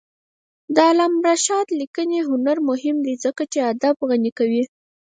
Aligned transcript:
د 0.75 0.77
علامه 0.89 1.19
رشاد 1.27 1.67
لیکنی 1.79 2.19
هنر 2.29 2.57
مهم 2.69 2.97
دی 3.05 3.13
ځکه 3.23 3.43
چې 3.51 3.59
ادب 3.71 3.95
غني 4.09 4.31
کوي. 4.39 4.63